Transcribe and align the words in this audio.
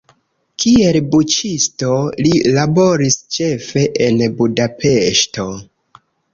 Kiel 0.61 0.95
buĉisto 1.11 1.91
li 2.23 2.33
laboris 2.57 3.21
ĉefe 3.37 3.87
en 4.09 4.21
Budapeŝto. 4.43 5.49